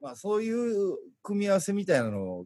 [0.00, 2.44] まあそういう組み合わせみたいなのを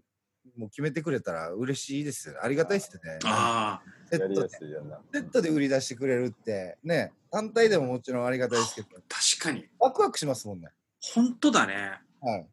[0.57, 2.41] もう決めてくれたら嬉しいですよね。
[2.43, 3.19] ありがたいですね。
[3.25, 5.00] ああ、やりやセットですいやな。
[5.13, 9.66] セットで売り出してくれるって、ね、単体でももちろんありがたいですけど、確かに。
[9.79, 10.68] ワクワクしますもんね。
[11.14, 12.00] 本当だね。
[12.21, 12.46] はい。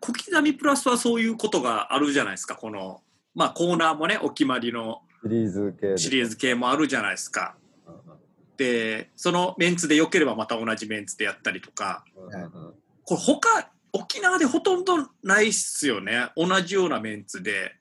[0.00, 2.54] 小刻みプラスはそういうことがあるじゃないですか。
[2.56, 3.02] この、
[3.34, 7.56] まあコーナーもね、お決まりのシリーズ系でシリーズ系もあるじゃないですか。
[7.86, 8.18] うんうん
[8.58, 12.74] で、そのメンツで良ければまた同じメンツでやったりとか、うんうん
[13.08, 16.28] これ他、沖縄でほとんどないっすよね。
[16.36, 17.74] 同じようなメンツで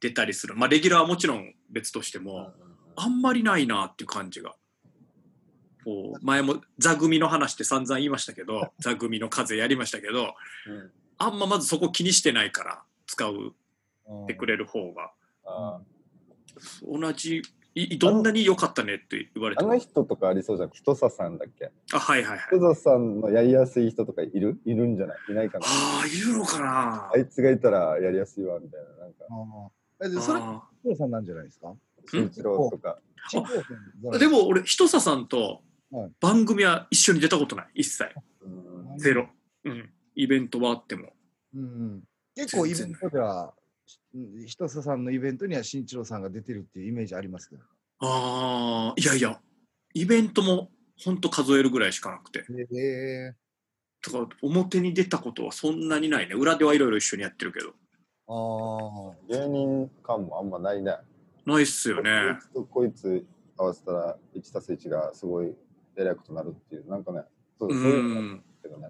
[0.00, 0.54] 出たりする。
[0.56, 2.54] まあレギュラーはもちろん別としても、
[2.96, 4.54] あんまりないなっていう感じが。
[5.84, 10.34] こう前も座組の話って散々言いましたけど、 座組の数やりましたけど、
[10.66, 10.90] うん
[11.22, 13.54] あんままずそこ気にしてないから使う
[14.06, 15.12] うんってくれる方が。
[15.44, 15.78] あ
[16.82, 17.42] 同じ、
[17.74, 20.70] いどんなに良かったねって言われてもあの人とかありそうじゃん。
[20.70, 21.70] 人ささんだっけ？
[21.92, 22.46] あ、はいはいはい。
[22.56, 24.60] 人ささんのやりやすい人とかいる？
[24.64, 25.16] いるんじゃない？
[25.30, 25.66] いないかな？
[25.66, 28.88] ああ、いるのかなあいつがいたらやりやすいわ、みたいな。
[29.04, 29.24] なんか、
[30.02, 31.72] あでそれ、あ黒さんなんじゃないですか？
[32.10, 32.98] 慎一郎とか。
[34.18, 37.68] でも俺、ひとささんとはい番組は一緒に出たことない。
[37.74, 38.04] 一切。
[38.42, 38.48] う
[38.94, 39.28] んゼロ。
[39.64, 39.90] うん。
[40.16, 41.12] イベントはあっても。
[41.54, 42.02] うんうん、
[42.34, 43.50] 結構イベントでは、うん
[44.46, 47.62] ひとささんのイベントには新一郎さんが出てるっていうイメージありますけど。
[48.00, 49.40] ああ、いやいや、
[49.94, 50.70] イベントも
[51.02, 52.40] ほんと数えるぐらいしかなくて。
[52.40, 53.34] へえ
[54.02, 56.34] だから表に出たことはそんなにないね。
[56.34, 57.74] 裏ではいろいろ一緒にやってるけど。
[58.28, 59.16] ああ。
[59.28, 60.96] 芸人感もあんまないね。
[61.44, 62.10] ないっすよね。
[62.12, 65.54] こいつとこいつ合わせたら1たす1がすごい
[65.96, 67.22] えらいことになるっていう、なんかね、
[67.58, 68.44] そううそういうのあるん。
[68.62, 68.88] けどね。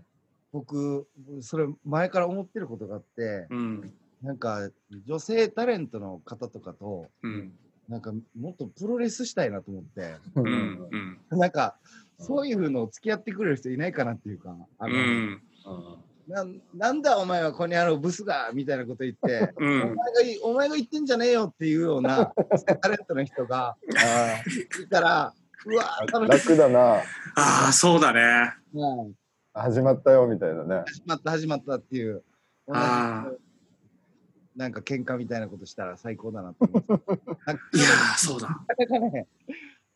[0.53, 1.09] 僕、
[1.41, 3.93] それ前から思ってることがあって、うん。
[4.23, 4.71] なんか
[5.07, 7.53] 女性タレントの方とかと、うん。
[7.89, 10.89] なんかもっとプロレスしたいなと思って、ううん。
[11.31, 11.39] うん。
[11.39, 11.77] なんか
[12.19, 15.43] そういうのを付き合ってくれる人いないかなっていうか、あのうん。
[16.29, 19.97] ななんだお前はここにあるブスがみたいなこと言って、うおん。
[19.97, 22.33] 前がいお前が言ってんじゃねえよっていうような
[22.81, 24.43] タレントの人があ
[24.81, 25.35] いたら、
[25.67, 25.99] うわ
[26.29, 26.99] 楽だな。
[26.99, 27.03] あ
[27.69, 28.53] あ、そうだね。
[28.73, 29.09] いな。
[29.53, 30.85] 始まったよみたいなね。
[30.87, 32.23] 始まった始まったっていう、
[34.57, 36.93] なんか喧嘩みたいなことしたら最高だなと思って。
[37.79, 38.49] いやー、そうだ。
[38.49, 39.27] なかなかね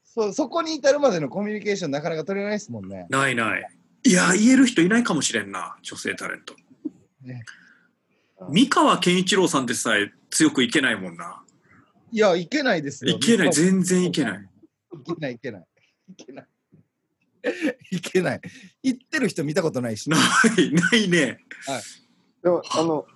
[0.05, 3.07] そ、そこに至るまでのコミュニケーションなかなか取れないですもんね。
[3.11, 3.69] ないない。
[4.05, 6.55] いや、言える人いないかもしれんな、女性タレント。
[8.51, 11.43] 三河健一郎さんでさえ強くいけないもんな。
[12.13, 13.17] いや、いけないですよ。
[13.17, 14.39] いけない、全然いけない。
[14.41, 15.67] いけない、いけない。
[16.11, 16.47] いけない。
[17.91, 18.41] いけない。
[18.83, 20.09] 言ってる人見たことないし。
[20.11, 20.17] な
[20.59, 21.39] い、ないね。
[22.43, 23.07] でも、あの、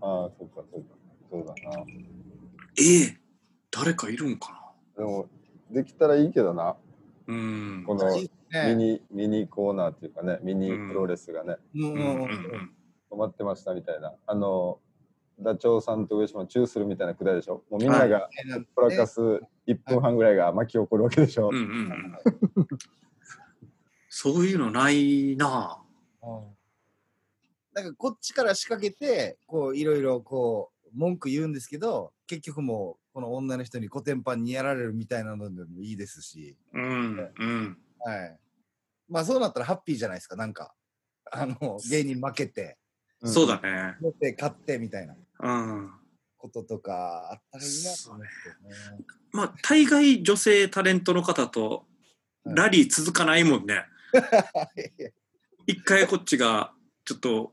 [0.00, 0.88] ああ、そうか、そうか。
[1.30, 1.84] そうだな。
[2.80, 3.16] ええ
[3.70, 5.28] 誰かいるんかでも、
[5.70, 6.64] できたらいいけどな。
[6.64, 6.76] な。
[7.26, 7.84] うん。
[7.86, 12.74] このミねニ、ミニコーナーっていうかね、ミニプロレスがね、うんうんうんうんううんん。
[13.10, 14.14] 止まってましたみたいな。
[14.26, 14.80] あの、
[15.40, 17.62] ダチョウさんと上島チューするみたいなくだりでしょ？
[17.70, 18.28] もうみんなが
[18.74, 19.20] プラカス
[19.66, 21.50] 1分半ぐらいが巻き起こるわけでしょ？
[21.50, 21.56] うん。
[21.56, 21.64] うんう
[22.62, 22.68] ん。
[24.08, 25.80] そういうのないな。
[26.22, 26.57] うん
[27.82, 37.78] なんかこっちから仕掛けて、こういろいろこう文句言うんですけど、結局もうこの女の人にコテンパンにやられるみたいなのでもいいですし、うんうん。
[38.00, 38.38] はい。
[39.08, 40.74] まあそうなったらハッピーじゃないですか、なんか。
[41.30, 42.78] あの、芸人負けて、
[43.24, 43.96] そうだね。
[44.00, 45.90] 持って勝ってみたいなうん。
[46.36, 48.28] こととかあったらいいなと思ね。
[49.32, 51.84] まあ、大概女性タレントの方と
[52.44, 53.84] ラリー続かないもんね。
[55.66, 56.72] 一回こっちが
[57.04, 57.52] ちょっと、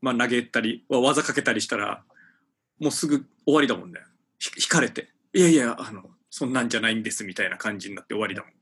[0.00, 2.02] まあ、投げたり技かけたりしたら
[2.78, 4.00] もうすぐ終わりだもんね。
[4.38, 5.08] ひ引かれて。
[5.34, 8.52] いやいやあのそんなんじゃないんですみたいな感じになって終わりだもん。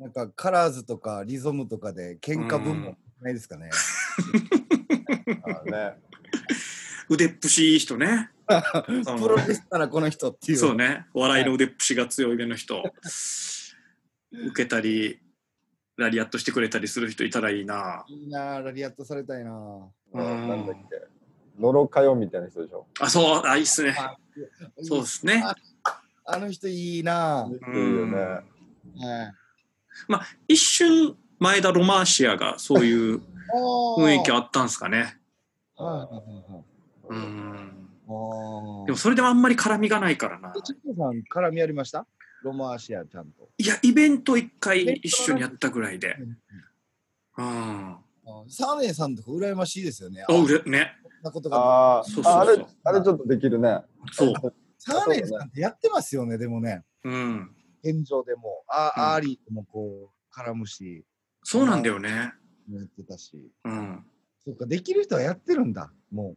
[0.00, 3.70] なんかカラーズとかリゾムとかで喧嘩分もないですかね。
[5.42, 5.94] あね。
[7.08, 8.30] 腕っぷしいい人ね。
[8.46, 10.58] プロレスならこの人っていう。
[10.58, 11.06] そうね。
[11.14, 12.82] 笑いの腕っぷしが強いめの人。
[14.32, 15.20] 受けたり
[15.96, 18.04] ラリアットしてくれたりする人いたらいいな。
[18.08, 19.52] いいなあラリアットされたいな。
[20.12, 20.48] うん。
[20.48, 20.80] なんだっけ。
[21.58, 22.86] ノロカヨみたいな人でしょ。
[23.00, 23.94] あそうあいいっすね。
[23.96, 24.16] あ
[24.82, 25.42] そうですね。
[25.44, 25.54] あ
[26.26, 27.48] あの人いいな。
[27.48, 28.16] いいよね。
[28.16, 28.42] はい
[30.48, 33.20] 一瞬前田ロマーシアがそういう
[33.96, 35.18] 雰囲気ああったんすかね。
[35.78, 35.86] うん。
[35.86, 36.04] は
[38.84, 40.50] いでもそれでもあんまり絡みがないからな。
[40.50, 40.62] あ。
[40.62, 42.06] チッコさん絡みありました？
[42.44, 43.48] ロマーシアちゃんと。
[43.56, 46.14] いや、イベント一回一緒にやったぐらいで。
[47.36, 50.24] サーネーさんとか羨ましいですよね。
[50.28, 50.92] あうれ、ね。
[51.22, 51.56] なことが。
[51.56, 53.80] ああ、あれ、あれちょっとできるね。
[54.12, 54.34] そう。
[54.78, 56.84] サーネーさんってやってますよね、でもね。
[57.02, 57.50] うん。
[57.82, 58.62] 現状でも。
[58.68, 61.06] あ、うんアーリーともこう、絡むし、
[61.42, 62.10] そうなんだよね。
[62.10, 63.50] やってたし。
[63.64, 64.04] うん。
[64.44, 66.36] そっか、できる人はやってるんだ、も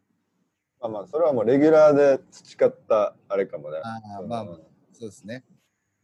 [0.79, 3.79] まあまあ、それはもうレギュラーで培ったあれかもね。
[3.83, 4.63] あーまあまう。
[4.93, 5.43] そうですね。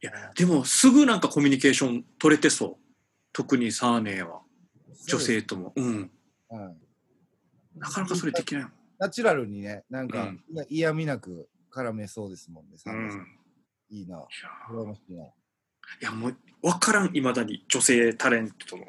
[0.04, 2.76] いや、でもすぐなんかコミュニケーション取れてそう。
[3.32, 4.42] 特にサーネーは。
[5.08, 5.72] 女性とも。
[5.74, 6.10] うん。
[6.50, 6.76] うん。
[7.76, 8.66] なかなかそれできない。
[8.98, 12.72] ナチュラルにね、なんか、うんいや嫌味なく絡めそうですもんね。
[12.74, 13.26] うサンドさんん。
[13.88, 14.18] いいな。
[14.18, 14.26] いや
[14.70, 15.24] 羨ましいな。
[15.24, 15.28] い
[16.02, 18.84] やもう分からんいまだに女性タレントの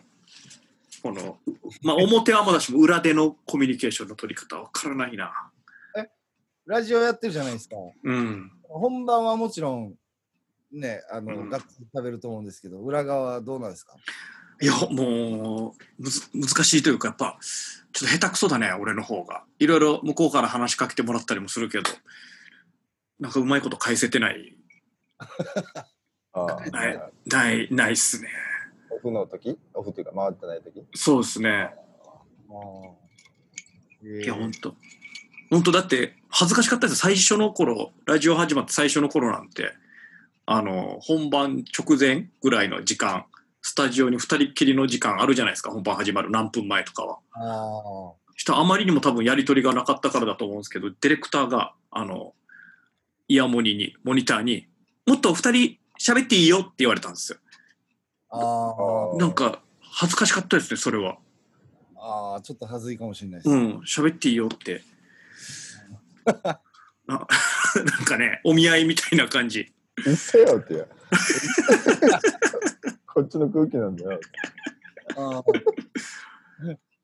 [1.02, 1.38] この
[1.82, 5.32] まあ表はまだしも裏でのコミュニケーションの取り方分からないな
[6.66, 7.76] ラジオやってるじゃないですか。
[8.04, 9.96] うん本番はもちろん、
[10.76, 11.50] ね、あの、うん。
[11.50, 13.96] がっつり食べると思うんですけど、裏側はどうなんですか？
[14.62, 17.38] いやもうむず難しいというかやっぱ
[17.92, 19.44] ちょっと下手くそだね俺の方が。
[19.60, 21.84] いろいろ向こうから話しかけてもらったりもするけど
[23.20, 24.56] なんかうまいこと返せてない。
[26.72, 28.30] ないないないっすね。
[28.92, 29.58] オフの時？
[29.74, 30.86] オフというか回ってない時？
[30.94, 31.74] そうですね。
[34.04, 34.76] いいや本当
[35.50, 39.74] 本当だって恥ずかしかったです最初の頃ラジオ始まって最初の頃なんて
[40.46, 43.26] あの本番直前ぐらいの時間
[43.62, 52.34] スタジオに2人っきりの時間あるじゃないですか本番始まる何分前とかはあしたあまりにも多分やり取りがなかったからだと思うんですけどディレクターがあの
[53.28, 54.68] イヤモニにモニターに
[55.08, 57.40] もっと2人喋っていいよって言われたんですよ
[58.30, 58.40] あ。
[58.40, 59.18] ああ。
[59.18, 61.18] なんか恥ずかしかったですねそれは
[61.96, 63.50] ああ、ちょっと恥ずいかもしれないです。
[63.50, 64.84] うん喋っていいよって
[66.28, 66.60] な
[67.08, 69.74] なんかねお見合いみたいな感じ
[70.06, 70.88] うっせよってや。
[73.08, 74.20] こっちの空気なんだよ。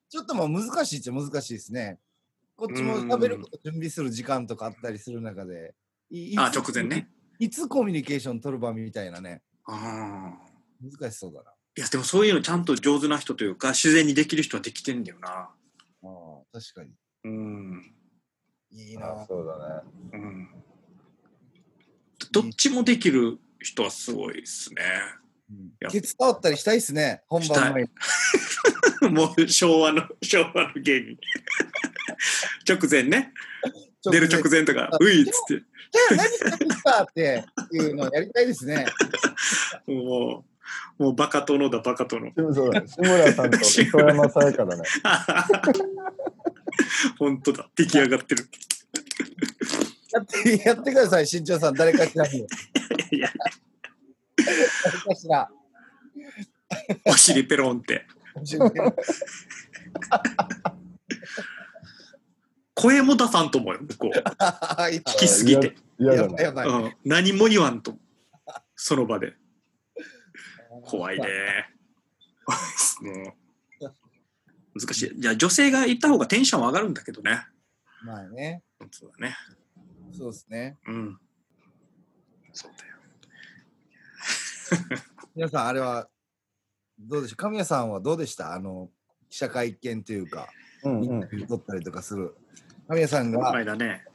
[0.10, 2.00] ちょっとまあ難しいっちゃ難しいですね。
[2.58, 5.74] こっちも食べること準備する時間とかあったりする中で。
[6.10, 7.10] いいあつ直前ね。
[7.40, 9.42] いつコミュニケーション取る場みたいなね。
[9.66, 10.52] ああ。
[10.82, 11.52] 難しそうだな。
[11.78, 15.30] いや、でもそういうのちゃんと上手な人というか、自然にできる人はできてんだよな。
[15.30, 15.54] あ
[16.04, 16.92] あ、確かに。
[17.24, 17.96] うん。
[18.72, 19.22] いいな。
[19.22, 19.92] あそうだね。
[20.14, 20.64] うん。
[22.32, 24.84] どっちもできる人はすごいですね。
[25.50, 27.22] うんやケツ触ったりしたいっすね。
[27.28, 27.90] 本番前に。
[29.12, 31.18] もう昭和の、昭和の芸人。
[32.68, 33.34] 直前ね。
[34.04, 35.64] 出る直前とか、ういっつって。
[35.92, 37.44] じゃあ何してるかって
[37.74, 38.86] いうのをやりたいですね。
[39.86, 40.46] も
[41.00, 42.32] う、もうバカ殿だ、バカ殿。
[42.54, 42.88] そうだね。
[42.88, 44.84] 志村さんと 磯山さやかだね。
[47.20, 48.48] 本当だ、出来上がってる。
[50.12, 51.74] やって やってください、新庄さん。
[51.74, 52.40] 誰かしらに。
[53.12, 53.32] いや、
[54.38, 55.50] 誰かしら。
[57.06, 58.06] お尻ペロンって。
[62.74, 64.18] 声も出さんと思うよ、向こう。
[64.18, 65.76] 聞聞きすぎて。
[66.00, 66.68] やばいやばい。
[66.68, 67.98] うん、何も言わんと。
[68.76, 69.36] その場で。
[70.84, 71.26] 怖いね。
[72.46, 73.36] 怖いですね。
[74.74, 75.20] 難しい。
[75.20, 77.46] じゃあ女性がいた方がテンション上がるんだけどね。
[78.04, 78.64] まあね。
[78.92, 79.36] そうだね。
[80.14, 80.78] そうですね。
[80.88, 81.18] うん。
[82.54, 82.96] そうだよ。
[85.36, 86.10] 皆さん、あれは、
[87.00, 88.54] どうでしょう神谷さんはどうでした？
[88.54, 88.90] あの、
[89.30, 90.48] 記者会見というか、
[90.84, 91.28] うんうんインタ。
[91.28, 92.36] ビュー取ったりとかする。
[92.88, 94.06] 神谷さんが、間ね。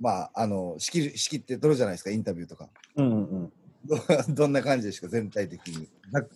[0.00, 2.68] まあ、あの、仕切る、仕切って取るじゃないですか、インタビューとか。
[2.96, 3.52] うんうん。
[3.84, 3.96] ど
[4.34, 5.06] どんな感じでした？
[5.06, 5.84] か、全体的に。
[5.84, 5.88] い。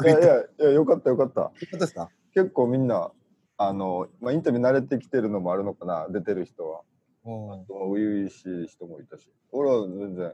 [0.04, 1.40] やいやいや、よかったよかった。
[1.40, 2.10] よかったですか？
[2.34, 3.10] 結構みんな、
[3.58, 6.82] あの、まあ、インタビュー慣れてきてるのもあるのかな、出てる人は。
[7.26, 9.30] 初々しい人もいたし。
[9.50, 10.32] 俺は全然、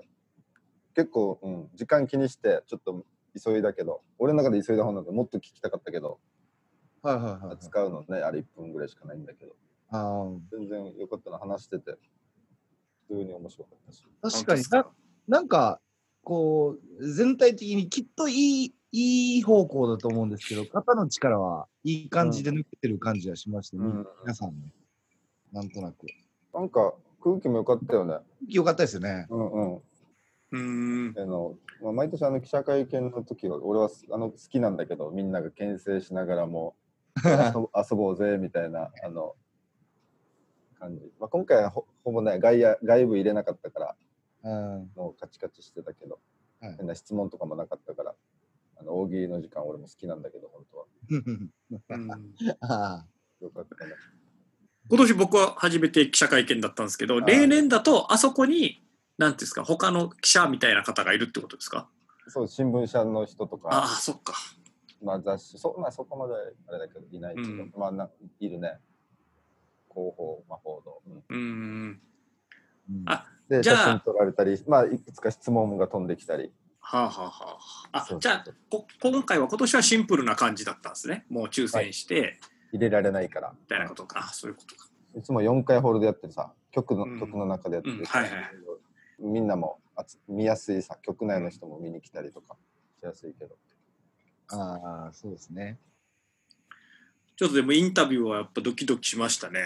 [0.94, 3.06] 結構、うん、時間気にして、ちょっと
[3.42, 6.20] 急いだけど、俺の中で急いだ方なんでもっと聞きたかったけど、
[7.02, 7.58] はいはいはいはい。
[7.58, 9.56] 使うのね、あれ1分ぐらいしかないんだけど、
[9.88, 11.96] あー全然よかったな、話してて、
[13.08, 14.04] 普通に面白かったし。
[14.20, 14.92] 確かにな、
[15.28, 15.80] なんか、
[16.22, 24.74] こう、全体的にきっといい、いい方向だと思うんですけど、肩の力はいい感じで抜けてる感じはしましたね、うん皆さんね。
[25.50, 26.06] なんとなく。
[26.54, 28.16] なんか空気も良かったよね。
[28.48, 29.26] よかったですよね。
[29.30, 29.76] うんうん。
[29.76, 31.14] うーん。
[31.18, 36.76] あのまあ、毎年あの記者会見の時は俺はあの好きなんだけどみんなが牽制しながらも
[37.24, 39.34] 遊ぼ 遊ぼうぜみたいなあの
[40.78, 43.96] 感じ、まあ、今回はほほぼね外野外部入れなかったから
[44.44, 44.90] うん。
[44.94, 46.20] もうカチカチしてたけど、
[46.60, 48.14] はい変な質問とかもなかったから
[48.76, 50.84] あの大喜利の時間俺も好きなんだけど本当は
[51.88, 53.04] うん あ
[53.40, 53.94] よかったね
[54.92, 57.24] 今年僕は初めて記者会見だったんですけど、はい。
[57.24, 58.84] 例年だとあそこに、
[59.16, 61.88] なんていうんですか、他の記者みたいな方がいるってことですか？
[62.28, 64.34] そう新聞社の人とああ、かそっか。
[65.02, 66.34] まあ、雑誌そ,、まあ、そこまで
[66.68, 67.72] あれだけどいないけど、うん。
[67.74, 68.78] まあないるね。
[69.88, 71.16] 広報、まあ、報道、うん。
[71.16, 72.00] うーん。
[72.90, 73.02] うん。
[73.06, 73.76] あでじゃあ。
[73.78, 76.52] 写真撮られたり、まあ、いくつか質問が飛んできたり。
[76.80, 77.58] はあ、はあは
[77.92, 81.24] あ、あじゃあこ今回は今年はシンプルな感じだったんですね。
[81.30, 82.38] もう抽選して、
[82.72, 83.52] 入れられないから。
[83.58, 84.20] みたいなことか。
[84.20, 84.88] あそういうことか。
[85.14, 88.50] いつも4回ホールでやってるさ、曲の,、うん曲の中でやってるさ、うんはいはい
[89.20, 92.56] みんなもあつ見やすいさ、曲内の人も見に来たりとか
[92.98, 93.56] しやすいけど。
[94.48, 95.78] ああ、そうですね。
[97.36, 99.60] ちょっとでもインタビューはやっぱドキドキしましたね。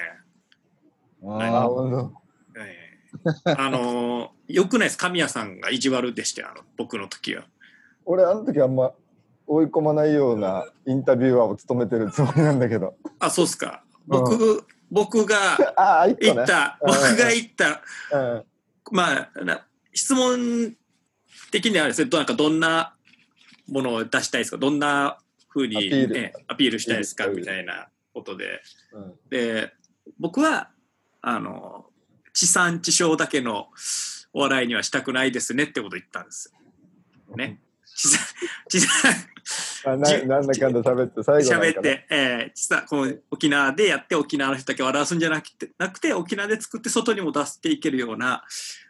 [1.25, 2.13] あああ、ほんと
[2.59, 2.93] え
[3.47, 7.47] えあのーよくないです神谷さんが意地悪でしてあの僕の時は。
[8.05, 8.93] 俺、あの時あんま
[9.47, 12.97] 追い込まないようなインタビュアーを務めてるつもりなんだけど。
[13.19, 13.83] あそうっすか。
[14.07, 15.37] 僕、僕が
[15.77, 16.35] あ あ、一個ね。
[16.35, 16.95] 言った、うん。
[16.95, 17.83] 僕が言った。
[18.13, 18.45] うん。
[18.93, 20.77] まあな質問
[21.51, 22.95] 的にはですねどなんかどんな
[23.69, 24.59] ものを出したいですか？
[24.59, 26.15] どんなふうに、アピール。
[26.15, 27.27] ね、アピールしたいですか？
[27.29, 28.63] みたいなことで。
[28.93, 29.15] うん。
[29.31, 29.73] で
[30.21, 30.71] 僕は
[31.23, 31.87] あの
[32.33, 33.69] 地産地消だけの
[34.33, 36.53] お笑いにはしたくないですねってことを言ったんです
[37.29, 37.37] よ。
[37.37, 37.61] ね。
[37.97, 38.21] 地産
[38.69, 39.15] 地産あ
[39.95, 48.43] ななんだかんだ喋って、最後喋って、えー、地産この沖縄でやって沖縄の人だけ笑わすんじゃなくてなくて沖縄で作って外にも出していけるような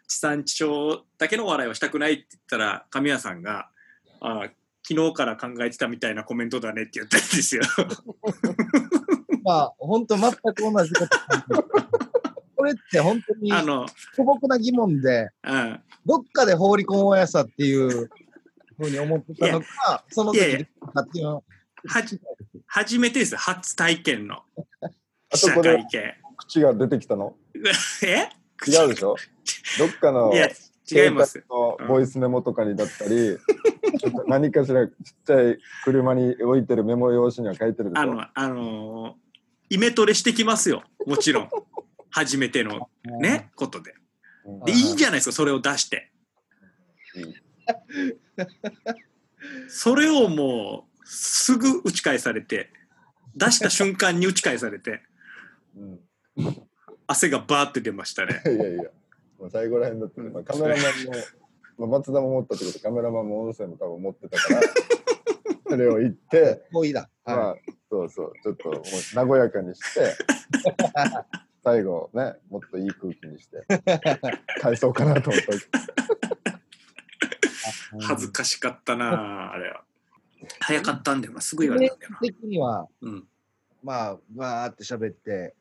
[0.07, 3.69] 地産地消だけの笑いをしたくないって言ったら神谷さんが
[4.21, 4.51] 「あー
[4.89, 7.61] 昨日から考えてたみたいなコメントだね」って言ったんですよ。
[9.43, 11.63] まあ、本当全く同じこと。
[12.57, 18.09] これって本当にあの、素朴な疑問で、うん、どっかで放り込もうやさっていう
[18.77, 21.43] ふうに思ってたのか、その時でかっていうの
[21.87, 22.19] はじ
[22.67, 24.43] 初めてですよ初体験の
[24.81, 24.89] あ
[25.31, 26.13] 記者会見。
[26.37, 27.35] 口が出てきたの？
[28.03, 28.29] え？
[28.67, 29.15] 違うでしょ？
[29.79, 30.49] どっかのいや
[30.89, 31.43] 違います。
[31.49, 33.37] のボイスメモとかにだったり、
[34.27, 34.93] 何かしらちっ
[35.25, 38.01] ちゃい車に置いてるメモ用紙には書いてるでしょ？
[38.01, 39.27] あの、あのー
[39.69, 40.83] イメトレしてきますよ。
[41.05, 41.49] もちろん。
[42.09, 43.93] 初めてのね、ことで。
[44.45, 46.09] うんで、いいじゃないですか、それを出して。
[49.67, 52.69] それをもう、すぐ打ち返されて、
[53.35, 55.01] 出した瞬間に打ち返されて、
[55.75, 55.99] うん
[57.07, 58.41] 汗がバーって出ましたね。
[58.45, 58.83] いやいや、
[59.39, 61.13] もう最後らへんだって、まあ、カメラマンも、
[61.79, 64.61] まあ、松田も持ったってことカメラマンも音声も多分持ってたから、
[65.69, 67.09] それを言って、もういいだ。
[67.23, 67.55] まはあ、
[67.89, 68.81] そうそう、ちょっとも
[69.25, 70.13] う和やかにして、
[71.63, 73.65] 最後ね、もっといい空気にして、
[74.61, 76.36] 返そうかなと思った。
[78.01, 79.11] 恥ずかしかったな
[79.49, 79.83] ああれは。
[80.59, 82.17] 早かったんだよな、すぐ言われたんだよな。
[82.21, 83.27] ジ的には、うん。
[83.83, 85.55] まあ、わーって喋って、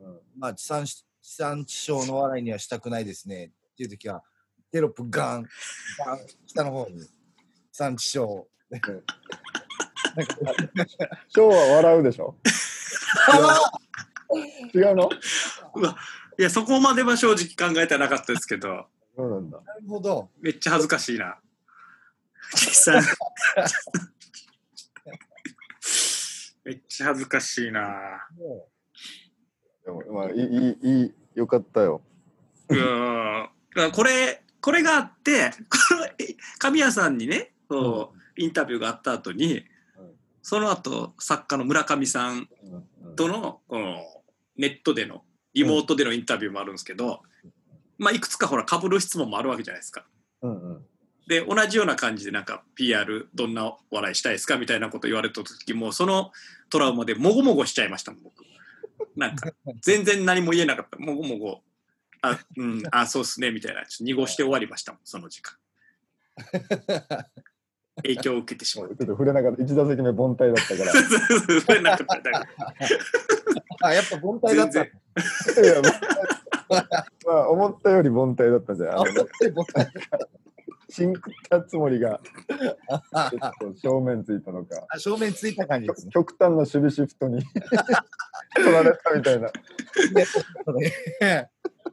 [0.00, 4.22] うんまあ、地産地産地消の笑いにはしたくないですねっていう時は、
[4.72, 5.46] テロップガン、
[6.04, 7.10] ガン、下の方に、地
[7.72, 8.46] 産地消。
[8.72, 8.82] 今
[11.34, 12.36] 日は笑うでしょ？
[14.74, 15.10] 違うの？
[16.38, 18.86] いや、そこまでは正直考えてなかったですけど、
[19.20, 19.60] そうなんだ。
[19.60, 20.30] なるほど。
[20.40, 21.38] めっちゃ恥ずかしいな。
[22.54, 23.02] 実 際
[26.64, 28.26] めっちゃ恥ずかしいな。
[28.38, 28.68] も
[29.84, 32.00] でも、まあ、いい、いい、よかったよ。
[32.70, 33.92] うーん。
[33.92, 36.06] これ、これがあって、こ の
[36.58, 39.64] 神谷さんにね、こうインタビューがあった後に、うん
[40.42, 42.48] その後作家の村上さん
[43.02, 43.98] うんとのこの
[44.56, 45.22] ネットでの
[45.52, 47.20] リモートでのインタビューもあるんですけど、
[48.00, 50.06] まあいくつかほら被る質問もあるわけじゃないですか。
[50.42, 50.86] うんうん。
[51.28, 56.32] で同じような感じでなんか PR どんなお笑いしたいですかみたいなこと言われた時もその
[56.70, 58.44] トラウマでもごもごしちゃいましたもん僕
[59.16, 61.62] なんか 全然何も言えなかったもごもご
[62.22, 65.54] あうんあそうっすねみたいなちょっと濁して終わりましたもんその時間
[68.02, 69.62] 影響を受けてしまう ちょっと触れなかった。
[69.62, 70.92] 一打席目凡退だったから。
[71.60, 74.82] 触れなかったあ、やっぱ凡退だった。
[74.82, 76.00] いや、まあ、
[77.26, 79.88] まあ、思ったより凡退だったんじゃないあ、あの思って凡退。
[80.90, 82.20] シンクったつもりが、
[83.80, 84.86] 正面ついたのか。
[84.90, 86.12] あ正面ついた感じですね。
[86.12, 87.44] 極端な守備シフトに
[88.56, 89.48] 取られたみたいな。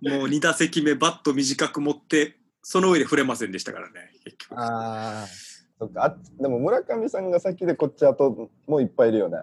[0.02, 5.28] もう2打席目バット短く持ってその上で触れませんでしたからね結局ああ、
[5.80, 9.40] そっかあでも村上さんが先でこっち後もいっぱいいるよね。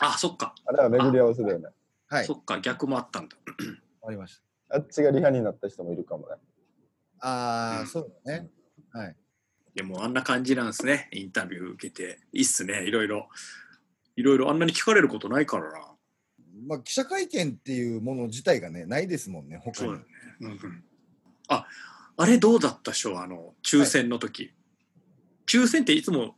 [0.00, 1.68] あそっか、あれは巡り合わせだよね。
[2.08, 6.34] はい、そっか逆もあったんだ終わりましあっちがリハになった人もいるかもね。
[7.20, 7.28] た。
[7.28, 8.48] ああ、うんそうだね。
[8.92, 9.16] はい。
[9.74, 13.28] でもあんな感じなんですねインタビュー受けていいっすねいろいろ
[14.16, 15.86] いろいろあんなに聞かれることないからな
[16.66, 20.04] まあ、記者会見っていうもの自体がね、ないですもんね、他にそうだね。
[20.40, 20.84] うんうん
[21.48, 21.66] あ
[22.16, 23.18] あれどうだったっしょ？
[23.18, 24.52] あの抽選の時、
[25.46, 26.34] 抽選っていつも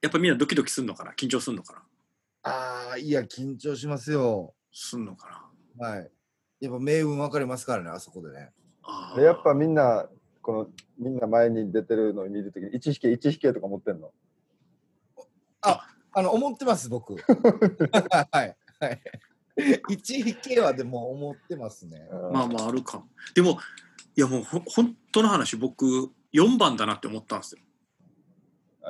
[0.00, 1.12] やっぱみんなドキドキすんのかな？
[1.12, 1.82] 緊張すんのかな？
[2.50, 4.54] ああ、いや、緊張しますよ。
[4.72, 5.86] すんのかな？
[5.88, 6.10] はい。
[6.62, 8.50] やっぱ命運分かれますからね、あそこでね。
[9.16, 10.08] でやっぱみんな、
[10.40, 10.66] この
[10.96, 14.12] みんな前に出てるのを見るときに、1引け、1引けとか持ってんの？
[15.62, 17.16] あの、思ってます、僕。
[17.18, 18.56] はい。
[18.80, 19.02] はい。
[19.56, 22.08] 1引けはでも思ってますね。
[22.12, 23.08] うんまあまああるかも。
[23.34, 23.58] でも、
[24.16, 27.62] いやもうほ本当の話、僕、4番だなって思ったんですよ。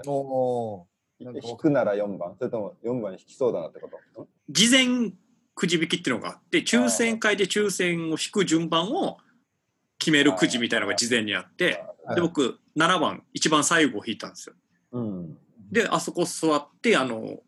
[0.07, 0.87] おお
[1.21, 4.29] 引くなら4番それとも4番引きそうだなってこと？
[4.51, 5.13] 事前
[5.55, 9.19] くじ引きっていうのがあって、抽選会で抽選を引く順番を
[9.99, 14.55] 決めるくじみたいなのが事前にあって、はいで、僕、7番、一番最後を引いたんですよ。
[14.93, 15.39] うん
[15.71, 17.41] で、あそこ座って、あの、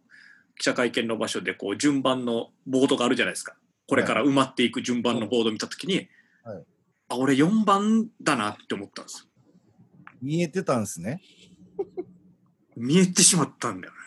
[0.57, 3.55] 記者会見の場所で、こう、順番のボードがあるじゃないですか。
[3.87, 6.09] これから埋まっていく順番のボードを見たときに、
[6.43, 6.65] はい
[7.09, 9.29] あ、俺4番だなって思ったんですよ。
[10.23, 11.21] 見えてたんですね。
[12.77, 13.99] 見えてしまったんだよね。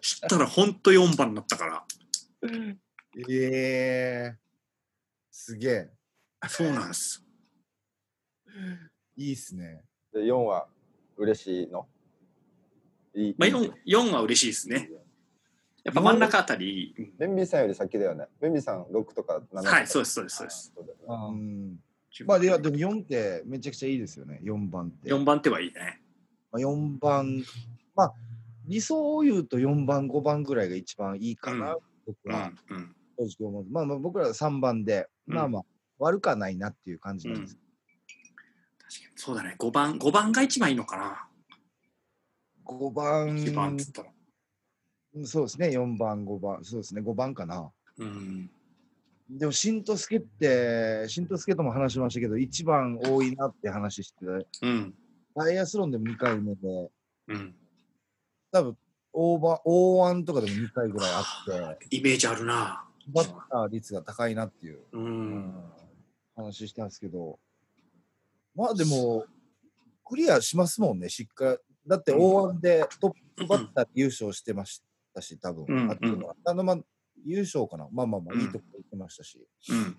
[0.00, 1.84] したら本当4番になったから。
[3.28, 4.36] ええ
[5.30, 5.90] すげえ。
[6.48, 7.24] そうなんです。
[9.16, 9.82] いいっすね。
[10.12, 10.68] で4は
[11.16, 11.88] 嬉しいの？
[13.14, 14.90] いいまあ、いい 4, 4は嬉しいですね。
[15.84, 18.26] やっぱ真ん中あたり、うんベンビーさんより先だよね。
[18.40, 19.70] ベンビーさん6とか7とか。
[19.70, 20.72] はいそうですそうですそうです
[21.08, 21.32] あ。
[22.26, 24.40] まあ、いや、でも4ってめちゃくちゃいいですよね。
[24.42, 25.10] 4番って。
[25.10, 26.00] 4番手はいいね。
[26.50, 27.44] まあ、4番、
[27.94, 28.14] まあ、
[28.66, 33.66] 理想を言うと4番、5番ぐらいが一番いいかな、う僕うんはうん正直思う。
[33.70, 35.62] まあまあ、僕らは3番で、うんまあまあ、
[35.98, 37.58] 悪くはないなっていう感じうんなんです。
[38.78, 39.56] 確かにそうだね。
[39.58, 41.28] 5番、5番が一番いいのかな。
[42.64, 44.12] 5番、1番っつったら。
[45.24, 47.70] そうですね、4番、5番、そうですね、5番かな。
[47.98, 48.50] うん。
[49.28, 54.24] でも、しんとすけって、しんとすけとも話しましたけど、1番多いなって話して、
[54.62, 54.94] うん。
[55.34, 56.90] ダイアスロンでも2回目で、
[57.28, 57.54] うん。
[58.50, 58.78] 多分
[59.20, 62.84] オーバー、O1 とかでも2回ぐらいあって、イメージあるな。
[63.08, 65.54] バッター率が高いなっていううん。
[66.36, 67.40] 話したんですけど、
[68.54, 69.24] まあでも、
[70.04, 71.58] クリアしますもんね、しっかり。
[71.84, 76.78] だって O1 でトップバッターで優勝してましたし、多分、うんあっていうのはあのまあ
[77.24, 77.88] 優勝かな。
[77.90, 79.44] まあまあまあ、うんいいとこ行ってましたし。
[79.70, 79.96] うん。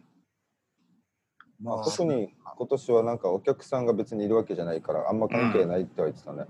[1.61, 6.45] まあ、特に今年はなんかお客さんが別にいるわけじゃないからあんま関係ないって言われてたね。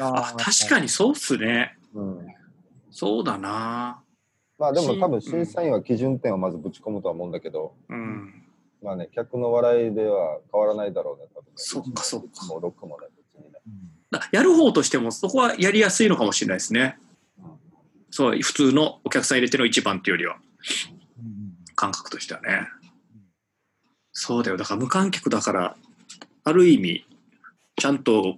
[0.00, 1.76] あ、確かにそうっすね。
[1.94, 2.26] うん。
[2.90, 4.02] そうだな。
[4.58, 8.44] まあでも多分し審査員は基準点をまずぶち込むとは思うんだけど、うん。
[8.82, 11.52] まあね、客の笑いでは変わらないだろうね、多分ね。
[11.56, 13.58] そっかそっかもう6もね、別にね。
[14.30, 16.98] やる方としてもそこはやりやすいのかもしれないですね。
[18.10, 20.36] そう、普通のお客さん入れての一番っていうよりは、
[21.18, 21.44] うん
[21.76, 22.68] 感覚としてはね。
[24.12, 24.56] そうだよ。
[24.56, 25.76] だから無観客だから、
[26.44, 27.04] ある意味、
[27.76, 28.36] ちゃんと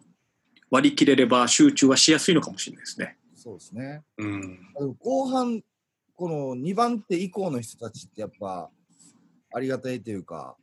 [0.70, 3.16] 割り切れれば集中はしやすいのかもしれないですね。
[3.46, 4.02] そうですね。
[4.18, 4.58] うん。
[4.98, 5.62] 後半、
[6.16, 8.68] この2番手以降の人たちってやっぱ
[9.54, 10.56] ありがたいというか、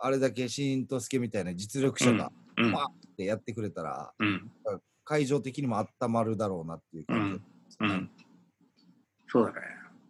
[0.00, 2.72] ああれだけシーンとすけみたいな実力者がうん。
[2.72, 4.50] まってやってくれたら、うん。
[5.04, 7.88] 会場的にも温まるだろうなっていう感じですね。
[7.88, 8.10] うん。
[9.28, 9.58] そうだね。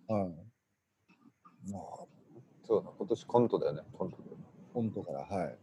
[0.06, 0.30] はい。
[1.72, 2.04] まあ、
[2.68, 4.44] そうだ、今年コントだよね、コントだよね。
[4.74, 5.58] 本当から、はい。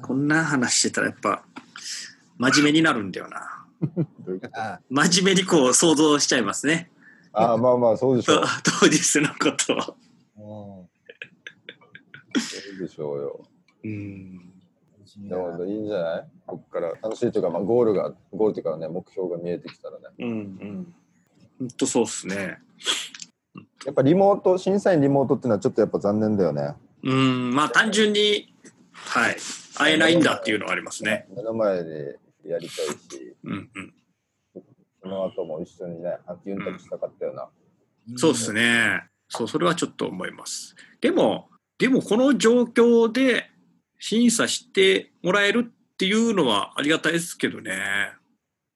[0.00, 1.44] こんな話してたらやっぱ、
[2.38, 3.63] 真面目になるんだよな。
[4.90, 6.90] 真面目にこう想像しちゃいますね。
[7.32, 8.44] ああ、まあまあ、そうでしょう。
[8.80, 10.80] 当日のことを。
[10.80, 10.88] うん
[12.36, 13.44] そうでしょうよ。
[13.84, 14.38] うん。
[15.28, 16.26] でもいいんじゃない？
[16.46, 20.06] ここから楽しいというか、まあ、ゴールが、ゴールというかね、目標が見えてきたらね。
[20.18, 20.94] うんうん。
[21.60, 22.58] ほんとそうっすね。
[23.86, 26.74] やっぱリモート、審査員リモートっていうのはちょっとやっぱ残念だよね。
[27.04, 28.52] うん、まあ単純に、
[28.92, 29.36] はい、
[29.76, 31.26] 会えないんだっていうのはありますね。
[31.36, 33.94] 目の前でやりたいし、うんうん。
[35.02, 37.48] その後も一緒にね、ユンタクしたかったよな。
[38.16, 39.04] そうっすね。
[39.28, 40.74] そう、それはちょっと思います。
[41.00, 43.50] でも、でもこの状況で
[43.98, 48.12] 審査してもらえるっていうのはありがたいですけどね。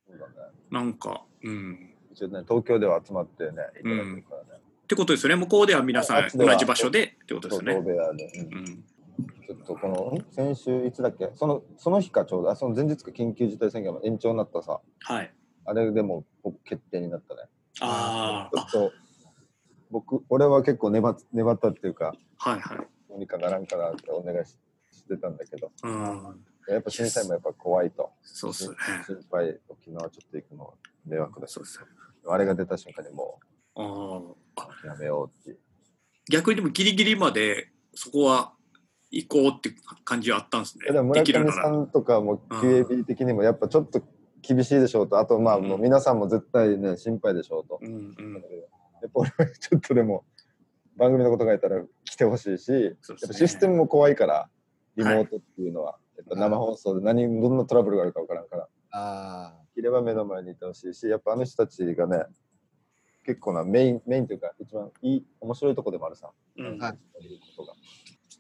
[0.06, 0.32] そうだね。
[0.70, 1.94] なんか、うん。
[2.12, 4.60] 一応ね、東京では集まってね、いただけるからね。
[4.84, 5.36] ってことですよね。
[5.36, 8.78] 向こうでは皆さん同じ場所でってことです東よね。
[9.46, 11.30] ちょっとこの、ん先週いつだっけ？
[11.34, 15.34] そのその日かちょうど、あその前日か緊急事態宣言の延長になったさ、はい。
[15.64, 17.42] あれでも僕決定になったね。
[17.80, 18.92] あちょっと、
[19.90, 22.78] 僕、俺は結構粘っ粘ったっていうか、あ、はいはい。
[23.08, 24.56] どうにかならんかなってお願いし
[24.90, 26.44] してたんだけど、うん。
[26.68, 28.10] やっぱ審査員もやっぱ怖いと。
[28.22, 28.76] そうっすね。
[29.06, 30.72] 心配、沖縄ちょっと行くのは
[31.06, 31.86] 迷惑だしそうっすね。
[32.26, 33.38] あれが出た瞬間にも
[33.74, 34.68] あーあ。
[34.84, 35.58] うやめようっていう。
[36.30, 38.52] 逆にでもギリギリまでそこは
[39.10, 39.70] 行こうって
[40.04, 40.86] 感じはあったんですね。
[40.90, 41.22] えでも村。
[41.22, 44.02] 上さんとかもうん QAB 的にもやっぱちょっと
[44.42, 47.78] 厳しいでしょうと、あとまあもう皆さんも絶対ね、心配でしょうと。
[47.80, 48.34] うんうん。
[48.34, 48.42] やっ
[49.02, 50.24] ぱ俺はちょっとでも
[50.96, 52.94] 番組のことがいたら来てほしいし、やっ
[53.26, 54.48] ぱシステムも怖いから、
[54.96, 62.24] リモートっていうのは、やっぱ生放送で何、どんなトラブルがあるか分からんから、あいれば目の前にいてほしいし、やっぱあの人たちがね、
[63.24, 66.30] 結構なメイン、メインというか、一番いい、面白いとこでもあるさ。
[66.56, 66.92] うんはい
[67.56, 67.74] ことが。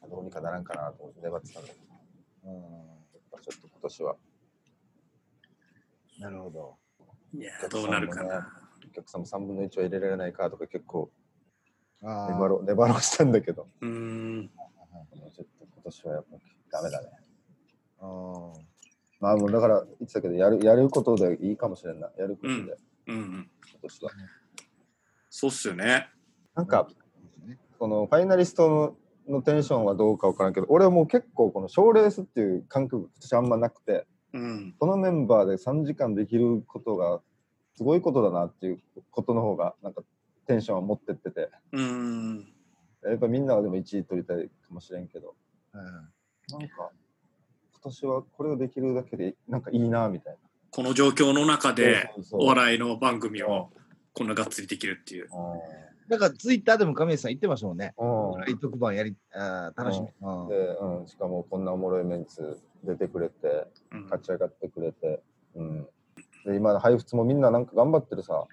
[0.06, 1.80] どうにかならんかなと思って粘ってたんだけど、
[2.44, 2.58] うんや
[3.18, 4.16] っぱちょっと今年は
[6.20, 6.76] なるほど。
[7.34, 8.48] いやどうなるかな。
[8.88, 11.10] お客さんも3分の1は入れられないかとか結構
[12.02, 14.50] 粘ろう粘ろうしたんだけど、うーん。
[15.34, 17.08] ちょっと今年はやっぱダメだね。
[18.00, 18.52] あー
[19.20, 22.10] まあもうだから言ってたけど、やるやることでいいかもしれんな。
[22.16, 22.68] やることで、うん
[23.06, 23.50] うんうん。
[23.70, 24.10] 今年は。
[25.28, 26.08] そうっすよね。
[26.54, 26.88] なんか、
[27.44, 28.96] ねこのファイナリストの
[29.28, 34.74] のテンションはどうかわからんけど、俺はもう結構この賞レースっていう感覚私あんまなくて、うん。
[34.78, 37.20] このメンバーで3時間できることが
[37.76, 40.02] すごいことだなっていうことの方がなんか
[40.46, 42.48] テンションを持ってってて、うーん。
[43.04, 45.34] やっぱみんなはでも1位取りたいかもしれんけど、
[45.72, 46.90] うんなんか
[47.72, 50.36] 今年はこれをできるだけでなんかいいなみたい
[50.70, 51.74] この状況の中な。
[51.74, 53.70] でお笑いの番組を
[54.12, 55.28] こんながっつりできるっていう。
[56.08, 57.94] だからツイッターでも亀井さん言ってましたもんね。
[57.98, 58.58] うん。
[58.58, 60.08] 特番やり、あー楽しみ。
[60.20, 60.48] うん。
[60.48, 64.02] で、うん、しかもこんなおもろいメンツ出てくれてうん。
[64.04, 65.22] 勝ち上がってくれて、
[65.54, 65.86] うん、
[66.46, 68.46] で今の配布もみんななんか頑張ってるさ。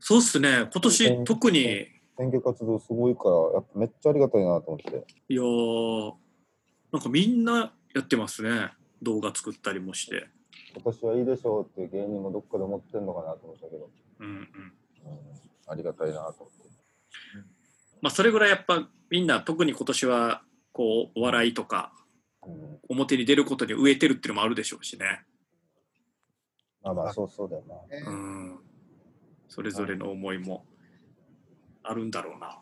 [0.00, 0.68] そうっすね。
[0.72, 1.86] 今年特に、
[2.18, 5.04] 選挙活動すごいからやっぱめっちゃありがたいなと思って。
[5.28, 6.14] いやー
[6.92, 8.72] なんかみんなやってますね。
[9.02, 10.26] 動画作ったりもして。
[10.74, 13.90] 今年はいいでしょうっていう芸人もどっかで思ってんのかなと思ったけど、
[14.20, 14.32] うんうん。
[14.32, 14.42] うん、
[15.66, 16.65] ありがたいなと思って
[18.02, 21.92] まあそれぐらいやっぱみんな特に今年はこうお笑いとか
[22.46, 25.24] うん表に出ることに飢えてるっていうのもあるでしょうしね。
[26.82, 28.58] まあまあそうそうだよなうん。
[29.48, 30.64] それぞれの思いも
[31.82, 32.60] あるんだろうな。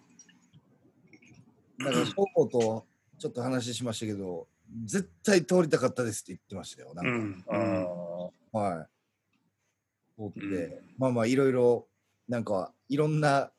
[1.78, 2.86] だから、翔子と
[3.18, 4.46] ちょっと話しましたけど、
[4.84, 6.94] 絶対通りたかったですって言ってましたよ。
[6.94, 8.60] なんか、うん。
[8.60, 8.86] は
[10.18, 10.22] い。
[10.32, 11.86] 通って、うんまあまあ、いろいろ、
[12.28, 13.50] なんか、いろんな、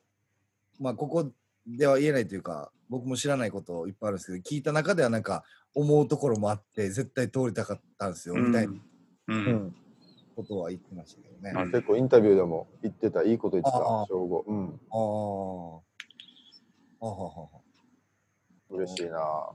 [0.80, 1.32] まあ、ここ
[1.68, 8.78] では言えないというか、僕も知らないこといっぱいあるんですけど、聞いた中ではなんか、思うところもあって、絶対通りたかったんですよ、みたいなう。
[9.28, 9.76] うんん
[10.36, 11.54] ことは言ってましたけどね。
[11.56, 14.98] あ結構インタビューでも言ってたいいこと言ってたああ正午うんあ
[17.02, 17.06] あ。
[17.06, 17.50] あははは。
[18.70, 19.50] 嬉しいな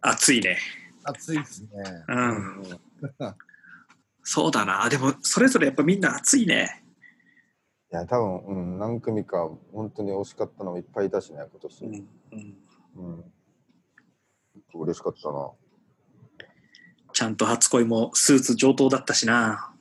[0.00, 0.58] 熱いね。
[1.04, 1.68] 暑いですね。
[2.08, 2.62] うん。
[4.22, 4.88] そうだな。
[4.88, 6.84] でもそれぞれやっぱみんな熱いね。
[7.92, 12.56] いや多分、うん、何組か本当に惜しかったのもいっぱいいたしね今年、うん。
[12.96, 13.24] うん
[14.72, 15.50] 嬉しかったな
[17.12, 19.74] ちゃんと初恋もスーツ上等だったしな。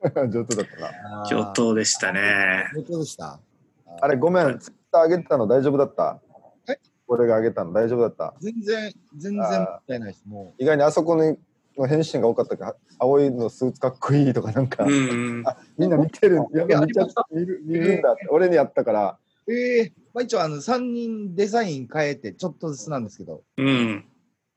[0.30, 2.66] 上手だったな上等でしたね。
[2.74, 3.40] 上等でした。
[4.00, 6.20] あれごめんツイッター上げてたの大丈夫だった？
[6.70, 6.78] え？
[7.06, 8.34] 俺が上げたの大丈夫だった？
[8.40, 10.22] 全然、全然もったいないです。
[10.26, 11.38] も意外にあそこに
[11.78, 15.48] の返信が多かったから青いのスーツかっこいいとかなんか、うんうん。
[15.48, 19.52] あみんな見てるいや見ちゃ見る見るんだって、俺にやったからう。
[19.52, 24.04] ええまあ一応、あの、3人デザイン変えて、ちょっとずつなんですけど、うん。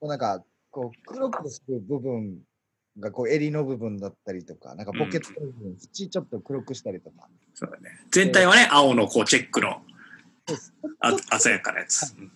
[0.00, 2.38] こうなんか、こう、黒くする部分
[2.98, 7.28] が、こう、襟の部分だったりとか、なんかポケットの部分、縁ちょっと黒くしたりとか。
[7.54, 7.90] そうだね。
[8.10, 9.80] 全体はね、青のこうチェックの
[11.00, 12.14] あ鮮やかなやつ。
[12.18, 12.32] うん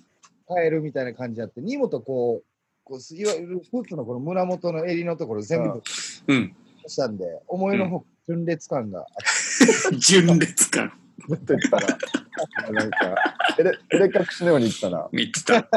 [0.49, 2.45] 変えるみたいな感じあって、荷物こう、
[2.89, 5.83] こういわゆるスーツのこの胸元の襟のところ全部
[6.29, 6.57] うん。
[6.87, 10.93] したんで、思いのほか純烈感があって、 純烈感。
[11.29, 11.99] ずっと言ってたら
[12.73, 13.15] なんか
[13.57, 15.69] 照れ照れ隠しのように言ってたな見てた。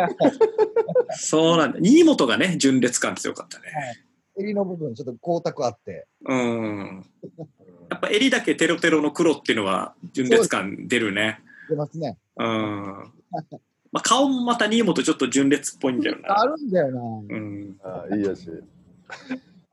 [1.17, 1.79] そうなんだ。
[1.81, 3.65] 新本がね、純烈感強かったね。
[4.37, 7.05] 襟の部分ちょっと光沢あって、うん。
[7.89, 11.41] やっぱ襟だけテロテロの黒っていうのは純烈感出るね。
[11.69, 12.17] 出ますね。
[12.37, 13.11] うん。
[13.91, 16.39] まあ顔もまた新本ちょっと純烈っぽいんだよな。
[16.39, 17.01] あるんだよな。
[17.01, 17.75] うん。
[17.83, 18.47] あいいやし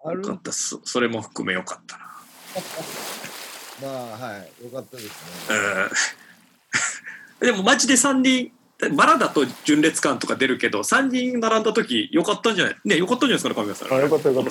[0.04, 2.04] あるよかったそそれも含めよかったな。
[3.82, 4.64] まあ、はい。
[4.64, 5.56] よかったですね。
[7.40, 7.46] うん。
[7.46, 8.50] でもマジで3人、
[8.96, 12.76] バラだと純烈感とか出るけど、3人並んだ時よかったんじゃない？
[12.84, 13.98] ね、よかったんじゃないですかね、神谷さん。
[13.98, 14.50] あよかったよかっ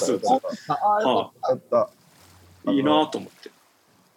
[0.68, 1.90] たああ、よかった
[2.68, 3.52] あいいなと思って。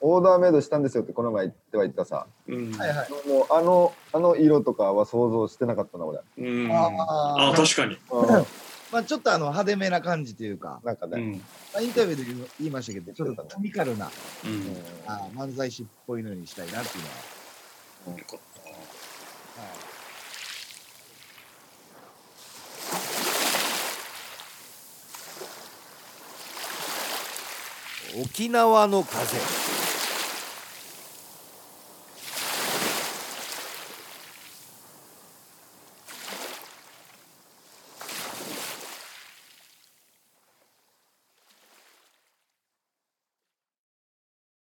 [0.00, 2.72] オーダーメイドしたんですよってこの前言っては言ったさうん。
[2.72, 3.28] はいはい。
[3.28, 7.98] もうあのあの色とかは想像してなかったな俺、うん、あああ、確かに。
[8.10, 8.46] うん
[8.90, 11.32] まあちょっとあの派手めな感じというか、なんかね、うん。
[11.32, 11.38] ま
[11.78, 14.10] あ、インタビューで言い言いましたけど、ちょっとコミカルな
[14.44, 14.76] うん。
[15.06, 18.18] あ漫才師っぽいのにしたいなっていうのは。
[18.18, 18.82] よかったなは
[19.66, 19.90] い
[28.22, 29.38] 沖縄の風